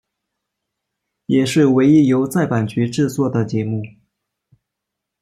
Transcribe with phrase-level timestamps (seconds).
[1.27, 3.83] 也是唯一由在阪局制作的节目。